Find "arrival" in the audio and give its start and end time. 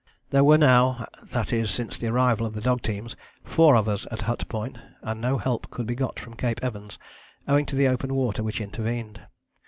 2.07-2.47